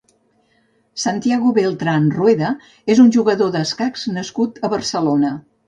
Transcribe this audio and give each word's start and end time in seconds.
Santiago 1.01 1.51
Beltrán 1.57 2.09
Rueda 2.17 2.51
és 2.95 3.03
un 3.05 3.13
jugador 3.19 3.55
d'escacs 3.59 4.09
nascut 4.19 4.61
a 4.67 4.77
Barcelona. 4.77 5.35